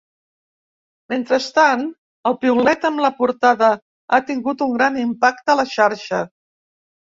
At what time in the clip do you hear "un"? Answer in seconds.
4.69-4.75